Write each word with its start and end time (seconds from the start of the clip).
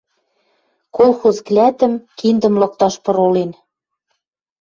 Колхоз 0.97 1.37
клӓтӹм 1.47 1.93
киндӹм 2.19 2.55
лыкташ 2.61 2.95
пыролен 3.03 3.51